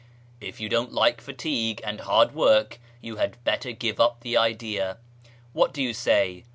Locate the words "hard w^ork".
1.99-2.79